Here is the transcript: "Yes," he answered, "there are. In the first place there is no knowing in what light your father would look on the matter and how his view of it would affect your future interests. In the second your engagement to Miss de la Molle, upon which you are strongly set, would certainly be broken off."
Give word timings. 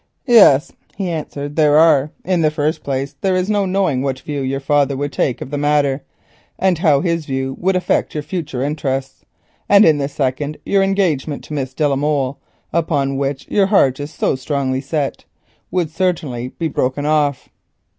"Yes," 0.25 0.71
he 0.95 1.11
answered, 1.11 1.55
"there 1.55 1.77
are. 1.77 2.09
In 2.25 2.41
the 2.41 2.49
first 2.49 2.83
place 2.83 3.15
there 3.21 3.35
is 3.35 3.51
no 3.51 3.67
knowing 3.67 3.99
in 3.99 4.01
what 4.03 4.23
light 4.27 4.43
your 4.47 4.59
father 4.59 4.97
would 4.97 5.15
look 5.15 5.41
on 5.43 5.49
the 5.51 5.59
matter 5.59 6.01
and 6.57 6.79
how 6.79 7.01
his 7.01 7.27
view 7.27 7.51
of 7.51 7.59
it 7.59 7.61
would 7.61 7.75
affect 7.75 8.15
your 8.15 8.23
future 8.23 8.63
interests. 8.63 9.23
In 9.69 9.99
the 9.99 10.07
second 10.09 10.57
your 10.65 10.81
engagement 10.81 11.43
to 11.43 11.53
Miss 11.53 11.75
de 11.75 11.87
la 11.87 11.95
Molle, 11.97 12.39
upon 12.73 13.15
which 13.17 13.45
you 13.47 13.61
are 13.67 13.93
strongly 14.35 14.81
set, 14.81 15.25
would 15.69 15.91
certainly 15.91 16.47
be 16.47 16.67
broken 16.67 17.05
off." 17.05 17.49